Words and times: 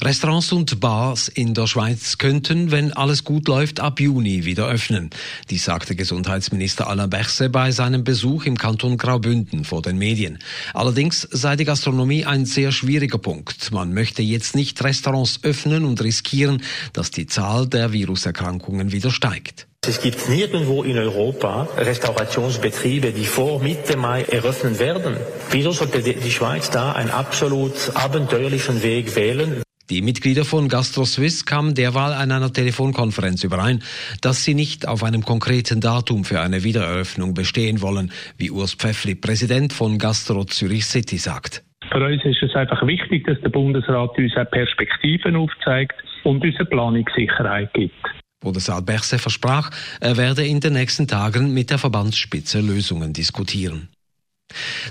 Restaurants 0.00 0.52
und 0.52 0.80
Bars 0.80 1.28
in 1.28 1.54
der 1.54 1.66
Schweiz 1.66 2.18
könnten, 2.18 2.70
wenn 2.70 2.92
alles 2.92 3.24
gut 3.24 3.48
läuft, 3.48 3.80
ab 3.80 4.00
Juni 4.00 4.44
wieder 4.44 4.66
öffnen. 4.66 5.10
Dies 5.50 5.64
sagte 5.64 5.96
Gesundheitsminister 5.96 6.88
Alain 6.88 7.10
Berset 7.10 7.52
bei 7.52 7.70
seinem 7.70 8.04
Besuch 8.04 8.46
im 8.46 8.56
Kanton 8.56 8.96
Graubünden 8.96 9.64
vor 9.64 9.82
den 9.82 9.98
Medien. 9.98 10.38
Allerdings 10.74 11.28
sei 11.30 11.56
die 11.56 11.64
Gastronomie 11.64 12.24
ein 12.24 12.46
sehr 12.46 12.72
schwieriger 12.72 13.18
Punkt. 13.18 13.70
Man 13.72 13.92
möchte 13.92 14.22
jetzt 14.22 14.56
nicht 14.56 14.82
Restaurants 14.82 15.40
öffnen 15.42 15.84
und 15.84 16.02
riskieren, 16.02 16.62
dass 16.92 17.10
die 17.10 17.26
Zahl 17.26 17.66
der 17.66 17.92
Viruserkrankungen 17.92 18.92
wieder 18.92 19.10
steigt. 19.10 19.69
Es 19.86 20.02
gibt 20.02 20.28
nirgendwo 20.28 20.82
in 20.82 20.98
Europa 20.98 21.66
Restaurationsbetriebe, 21.78 23.12
die 23.12 23.24
vor 23.24 23.62
Mitte 23.62 23.96
Mai 23.96 24.22
eröffnen 24.22 24.78
werden. 24.78 25.16
Wieso 25.50 25.72
sollte 25.72 26.02
die 26.02 26.30
Schweiz 26.30 26.70
da 26.70 26.92
einen 26.92 27.08
absolut 27.08 27.72
abenteuerlichen 27.94 28.82
Weg 28.82 29.16
wählen? 29.16 29.62
Die 29.88 30.02
Mitglieder 30.02 30.44
von 30.44 30.68
GastroSwiss 30.68 31.46
kamen 31.46 31.74
derweil 31.74 32.12
an 32.12 32.30
einer 32.30 32.52
Telefonkonferenz 32.52 33.42
überein, 33.42 33.82
dass 34.20 34.44
sie 34.44 34.52
nicht 34.52 34.86
auf 34.86 35.02
einem 35.02 35.24
konkreten 35.24 35.80
Datum 35.80 36.24
für 36.24 36.42
eine 36.42 36.62
Wiedereröffnung 36.62 37.32
bestehen 37.32 37.80
wollen, 37.80 38.12
wie 38.36 38.50
Urs 38.50 38.74
Pfeffli, 38.74 39.14
Präsident 39.14 39.72
von 39.72 39.96
Gastro 39.96 40.44
Zürich 40.44 40.84
City, 40.84 41.16
sagt. 41.16 41.64
Für 41.90 42.04
uns 42.04 42.22
ist 42.26 42.42
es 42.42 42.54
einfach 42.54 42.86
wichtig, 42.86 43.26
dass 43.26 43.40
der 43.40 43.48
Bundesrat 43.48 44.16
uns 44.18 44.34
Perspektiven 44.50 45.36
aufzeigt 45.36 45.94
und 46.22 46.44
uns 46.44 46.54
eine 46.56 46.66
Planungssicherheit 46.66 47.72
gibt. 47.72 48.19
Bundesrat 48.40 48.86
Berse 48.86 49.18
versprach, 49.18 49.70
er 50.00 50.16
werde 50.16 50.46
in 50.46 50.60
den 50.60 50.72
nächsten 50.72 51.06
Tagen 51.06 51.52
mit 51.52 51.70
der 51.70 51.78
Verbandsspitze 51.78 52.60
Lösungen 52.60 53.12
diskutieren. 53.12 53.88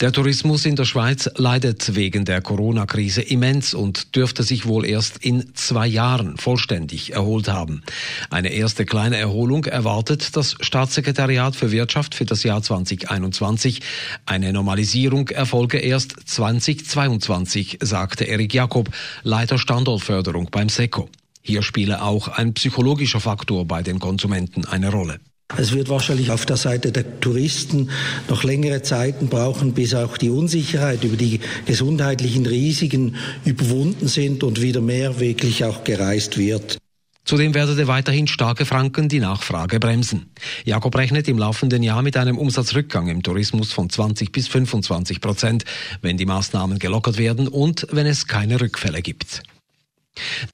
Der 0.00 0.12
Tourismus 0.12 0.66
in 0.66 0.76
der 0.76 0.84
Schweiz 0.84 1.30
leidet 1.36 1.94
wegen 1.94 2.24
der 2.24 2.40
Corona-Krise 2.40 3.22
immens 3.22 3.74
und 3.74 4.16
dürfte 4.16 4.42
sich 4.42 4.66
wohl 4.66 4.84
erst 4.84 5.18
in 5.18 5.54
zwei 5.54 5.86
Jahren 5.86 6.36
vollständig 6.36 7.12
erholt 7.12 7.48
haben. 7.48 7.82
Eine 8.30 8.48
erste 8.48 8.84
kleine 8.84 9.16
Erholung 9.16 9.64
erwartet 9.64 10.36
das 10.36 10.56
Staatssekretariat 10.60 11.54
für 11.54 11.70
Wirtschaft 11.70 12.14
für 12.14 12.24
das 12.24 12.42
Jahr 12.42 12.62
2021. 12.62 13.80
Eine 14.26 14.52
Normalisierung 14.52 15.28
erfolge 15.28 15.78
erst 15.78 16.16
2022, 16.24 17.78
sagte 17.80 18.24
Erik 18.24 18.54
Jakob, 18.54 18.90
Leiter 19.22 19.58
Standortförderung 19.58 20.48
beim 20.50 20.68
SECO. 20.68 21.08
Hier 21.46 21.62
spiele 21.62 22.00
auch 22.02 22.28
ein 22.28 22.54
psychologischer 22.54 23.20
Faktor 23.20 23.66
bei 23.66 23.82
den 23.82 23.98
Konsumenten 23.98 24.64
eine 24.64 24.90
Rolle. 24.90 25.20
Es 25.58 25.72
wird 25.72 25.90
wahrscheinlich 25.90 26.30
auf 26.30 26.46
der 26.46 26.56
Seite 26.56 26.90
der 26.90 27.20
Touristen 27.20 27.90
noch 28.30 28.44
längere 28.44 28.80
Zeiten 28.80 29.28
brauchen, 29.28 29.74
bis 29.74 29.94
auch 29.94 30.16
die 30.16 30.30
Unsicherheit 30.30 31.04
über 31.04 31.18
die 31.18 31.40
gesundheitlichen 31.66 32.46
Risiken 32.46 33.16
überwunden 33.44 34.08
sind 34.08 34.42
und 34.42 34.62
wieder 34.62 34.80
mehr 34.80 35.20
wirklich 35.20 35.64
auch 35.64 35.84
gereist 35.84 36.38
wird. 36.38 36.78
Zudem 37.26 37.52
werde 37.54 37.86
weiterhin 37.88 38.26
starke 38.26 38.64
Franken 38.64 39.10
die 39.10 39.20
Nachfrage 39.20 39.80
bremsen. 39.80 40.30
Jakob 40.64 40.96
rechnet 40.96 41.28
im 41.28 41.36
laufenden 41.36 41.82
Jahr 41.82 42.00
mit 42.00 42.16
einem 42.16 42.38
Umsatzrückgang 42.38 43.08
im 43.08 43.22
Tourismus 43.22 43.70
von 43.70 43.90
20 43.90 44.32
bis 44.32 44.48
25 44.48 45.20
Prozent, 45.20 45.64
wenn 46.00 46.16
die 46.16 46.26
Maßnahmen 46.26 46.78
gelockert 46.78 47.18
werden 47.18 47.48
und 47.48 47.86
wenn 47.90 48.06
es 48.06 48.26
keine 48.26 48.60
Rückfälle 48.60 49.02
gibt. 49.02 49.42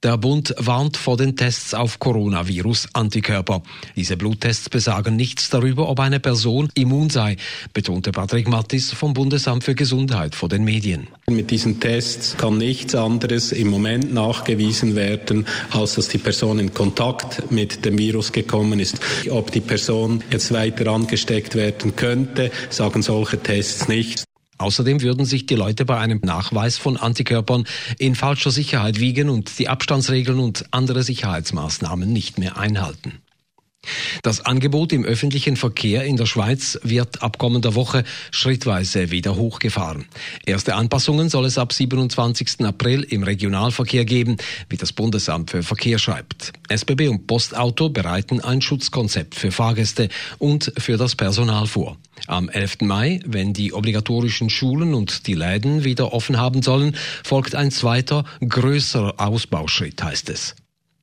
Der 0.03 0.17
Bund 0.17 0.55
warnt 0.57 0.97
vor 0.97 1.17
den 1.17 1.35
Tests 1.35 1.73
auf 1.73 1.99
Coronavirus-Antikörper. 1.99 3.61
Diese 3.95 4.17
Bluttests 4.17 4.69
besagen 4.69 5.15
nichts 5.15 5.49
darüber, 5.49 5.89
ob 5.89 5.99
eine 5.99 6.19
Person 6.19 6.69
immun 6.73 7.09
sei, 7.09 7.37
betonte 7.73 8.11
Patrick 8.11 8.47
Mattis 8.47 8.91
vom 8.91 9.13
Bundesamt 9.13 9.63
für 9.63 9.75
Gesundheit 9.75 10.33
vor 10.33 10.49
den 10.49 10.63
Medien. 10.63 11.07
Mit 11.29 11.51
diesen 11.51 11.79
Tests 11.79 12.35
kann 12.37 12.57
nichts 12.57 12.95
anderes 12.95 13.51
im 13.51 13.69
Moment 13.69 14.13
nachgewiesen 14.13 14.95
werden, 14.95 15.45
als 15.71 15.95
dass 15.95 16.07
die 16.07 16.17
Person 16.17 16.59
in 16.59 16.73
Kontakt 16.73 17.51
mit 17.51 17.85
dem 17.85 17.97
Virus 17.97 18.31
gekommen 18.31 18.79
ist. 18.79 18.99
Ob 19.29 19.51
die 19.51 19.61
Person 19.61 20.23
jetzt 20.31 20.51
weiter 20.51 20.91
angesteckt 20.91 21.55
werden 21.55 21.95
könnte, 21.95 22.51
sagen 22.69 23.01
solche 23.01 23.37
Tests 23.37 23.87
nicht. 23.87 24.23
Außerdem 24.61 25.01
würden 25.01 25.25
sich 25.25 25.45
die 25.45 25.55
Leute 25.55 25.85
bei 25.85 25.97
einem 25.97 26.19
Nachweis 26.23 26.77
von 26.77 26.97
Antikörpern 26.97 27.65
in 27.97 28.15
falscher 28.15 28.51
Sicherheit 28.51 28.99
wiegen 28.99 29.29
und 29.29 29.57
die 29.59 29.67
Abstandsregeln 29.67 30.39
und 30.39 30.65
andere 30.71 31.03
Sicherheitsmaßnahmen 31.03 32.11
nicht 32.11 32.37
mehr 32.37 32.57
einhalten. 32.57 33.21
Das 34.23 34.45
Angebot 34.45 34.93
im 34.93 35.03
öffentlichen 35.03 35.55
Verkehr 35.55 36.03
in 36.03 36.15
der 36.15 36.27
Schweiz 36.27 36.79
wird 36.83 37.23
ab 37.23 37.39
kommender 37.39 37.73
Woche 37.73 38.03
schrittweise 38.29 39.09
wieder 39.09 39.35
hochgefahren. 39.35 40.05
Erste 40.45 40.75
Anpassungen 40.75 41.29
soll 41.29 41.45
es 41.45 41.57
ab 41.57 41.73
27. 41.73 42.63
April 42.63 43.01
im 43.01 43.23
Regionalverkehr 43.23 44.05
geben, 44.05 44.37
wie 44.69 44.77
das 44.77 44.93
Bundesamt 44.93 45.49
für 45.51 45.63
Verkehr 45.63 45.97
schreibt. 45.97 46.53
SBB 46.69 47.07
und 47.07 47.25
Postauto 47.25 47.89
bereiten 47.89 48.41
ein 48.41 48.61
Schutzkonzept 48.61 49.33
für 49.33 49.51
Fahrgäste 49.51 50.09
und 50.37 50.71
für 50.77 50.97
das 50.97 51.15
Personal 51.15 51.65
vor. 51.65 51.97
Am 52.27 52.49
11. 52.49 52.81
Mai, 52.81 53.21
wenn 53.25 53.53
die 53.53 53.73
obligatorischen 53.73 54.51
Schulen 54.51 54.93
und 54.93 55.25
die 55.25 55.33
Läden 55.33 55.83
wieder 55.83 56.13
offen 56.13 56.37
haben 56.37 56.61
sollen, 56.61 56.95
folgt 57.23 57.55
ein 57.55 57.71
zweiter, 57.71 58.25
größerer 58.47 59.15
Ausbauschritt, 59.17 60.03
heißt 60.03 60.29
es. 60.29 60.55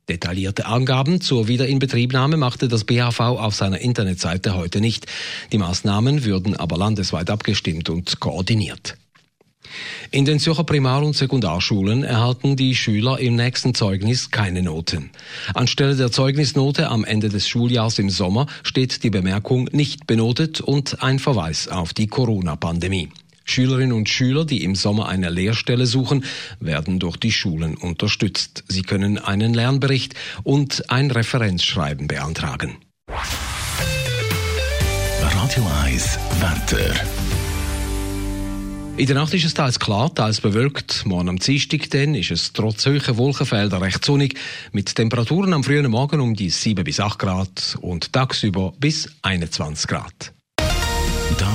Detaillierte 0.09 0.67
Angaben 0.67 1.21
zur 1.21 1.49
Wiederinbetriebnahme 1.49 2.37
machte 2.37 2.69
das 2.69 2.85
BHV 2.85 3.21
auf 3.21 3.55
seiner 3.55 3.81
Internetseite 3.81 4.55
heute 4.55 4.81
nicht. 4.81 5.07
Die 5.53 5.59
Maßnahmen 5.59 6.25
würden 6.25 6.57
aber 6.57 6.79
landesweit 6.79 7.29
abgestimmt 7.29 7.91
und 7.91 8.19
koordiniert. 8.19 8.97
In 10.11 10.25
den 10.25 10.39
Zürcher 10.39 10.65
Primar- 10.65 11.05
und 11.05 11.15
Sekundarschulen 11.15 12.03
erhalten 12.03 12.57
die 12.57 12.75
Schüler 12.75 13.19
im 13.19 13.37
nächsten 13.37 13.75
Zeugnis 13.75 14.31
keine 14.31 14.63
Noten. 14.63 15.11
Anstelle 15.53 15.95
der 15.95 16.11
Zeugnisnote 16.11 16.89
am 16.89 17.05
Ende 17.05 17.29
des 17.29 17.47
Schuljahrs 17.47 17.99
im 17.99 18.09
Sommer 18.09 18.47
steht 18.63 19.03
die 19.05 19.11
Bemerkung 19.11 19.69
nicht 19.73 20.07
benotet 20.07 20.63
und 20.63 21.03
ein 21.03 21.19
Verweis 21.19 21.69
auf 21.69 21.93
die 21.93 22.07
Corona-Pandemie. 22.07 23.11
Schülerinnen 23.51 23.93
und 23.93 24.09
Schüler, 24.09 24.45
die 24.45 24.65
im 24.65 24.75
Sommer 24.75 25.09
eine 25.09 25.31
Lehrstelle 25.31 25.87
suchen, 25.87 26.25
werden 26.61 26.99
durch 26.99 27.17
die 27.17 27.33
Schulen 27.33 27.77
unterstützt. 27.77 28.65
Sie 28.69 28.83
können 28.83 29.19
einen 29.19 29.55
Lernbericht 29.55 30.15
und 30.43 30.91
ein 30.91 31.11
Referenzschreiben 31.11 32.09
beantragen. 32.09 32.77
Radio 35.21 35.67
1 35.85 36.19
Wetter. 36.41 36.95
In 38.99 39.07
der 39.07 39.15
Nacht 39.15 39.33
ist 39.33 39.45
es 39.45 39.55
teils 39.55 39.79
klar, 39.79 40.13
teils 40.13 40.41
bewölkt. 40.41 41.07
Morgen 41.07 41.29
am 41.29 41.39
Dienstag 41.39 41.89
dann 41.91 42.17
ist 42.17 42.33
es 42.33 42.53
trotz 42.53 42.85
hoher 42.85 43.17
Wolkenfelder 43.17 43.81
recht 43.81 44.05
sonnig, 44.05 44.37
mit 44.73 44.93
Temperaturen 44.95 45.53
am 45.53 45.63
frühen 45.63 45.89
Morgen 45.89 46.21
um 46.21 46.35
die 46.35 46.51
7 46.51 46.83
bis 46.83 46.99
8 46.99 47.17
Grad 47.17 47.79
und 47.81 48.13
tagsüber 48.13 48.73
bis 48.81 49.09
21 49.23 49.87
Grad. 49.87 50.33